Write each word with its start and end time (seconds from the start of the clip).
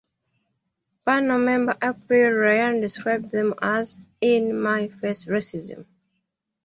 Panel 1.05 1.37
member 1.37 1.75
April 1.79 2.31
Ryan 2.33 2.81
described 2.81 3.29
them 3.29 3.53
as 3.61 3.99
"in-my-face 4.19 5.25
racism". 5.25 5.85